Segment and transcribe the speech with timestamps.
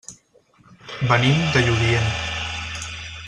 [1.11, 2.09] Venim de Lludient.